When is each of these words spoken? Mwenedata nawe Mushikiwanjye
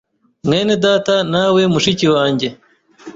Mwenedata 0.45 1.15
nawe 1.31 1.61
Mushikiwanjye 1.73 2.47